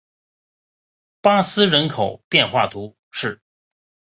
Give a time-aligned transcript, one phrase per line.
[1.21, 3.39] 巴斯人口变化图示